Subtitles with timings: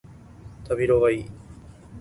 [0.67, 1.29] 旅路がいい